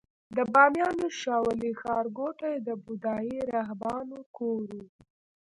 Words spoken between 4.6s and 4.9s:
و